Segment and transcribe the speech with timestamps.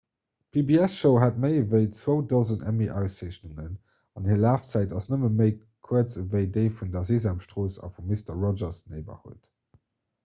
[0.55, 3.77] d'pbs-show hat méi ewéi zwou dosen emmy-auszeechnungen
[4.21, 5.53] an hir lafzäit ass nëmme méi
[5.89, 9.41] kuerz ewéi déi vun der sesamstrooss a vu mister rogers' neighborhood